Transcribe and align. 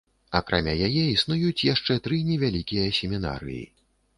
Акрамя 0.37 0.73
яе 0.87 1.03
існуюць 1.09 1.65
яшчэ 1.73 1.99
тры 2.07 2.17
невялікія 2.31 2.89
семінарыі. 3.03 3.63